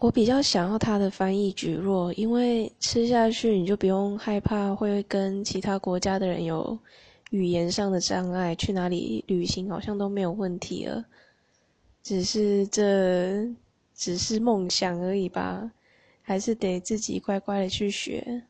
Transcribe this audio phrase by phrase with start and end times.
[0.00, 6.78] 我比较想要他的翻译举弱因为吃下去你就不用害怕会跟其他国家的人有
[7.30, 11.04] 语言上的障碍去哪里旅行好像都没有问题了。
[12.02, 13.46] 只是这
[13.94, 15.70] 只是梦想而已吧
[16.22, 18.42] 还是得自己乖乖的去学。